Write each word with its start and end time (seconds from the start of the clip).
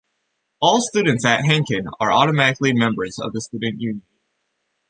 All 0.63 0.81
students 0.81 1.23
at 1.25 1.41
Hanken 1.43 1.85
are 1.99 2.11
automatically 2.11 2.73
members 2.73 3.19
of 3.19 3.33
the 3.33 3.41
student 3.41 3.79
union. 3.79 4.01